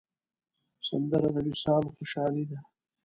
سندره 0.87 1.29
د 1.35 1.37
وصال 1.51 1.83
خوشحالي 1.95 2.43
ده 2.49 2.59